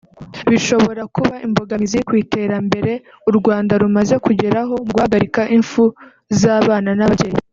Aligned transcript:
bishobora 0.51 1.03
kuba 1.15 1.35
imbogamizi 1.47 1.99
ku 2.07 2.13
iterambere 2.23 2.93
u 3.29 3.31
Rwanda 3.37 3.73
rumaze 3.81 4.15
kugeraho 4.25 4.73
mu 4.85 4.91
guhagarika 4.95 5.41
imfu 5.57 5.83
z’abana 6.39 6.91
n’ababyeyi 6.97 7.39